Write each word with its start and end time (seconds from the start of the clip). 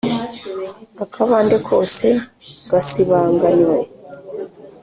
Akabande 1.03 1.57
kose 1.67 1.97
gasibanganywe, 2.69 3.79